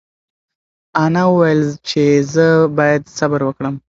[1.03, 2.01] انا وویل چې
[2.33, 3.75] زه باید صبر وکړم.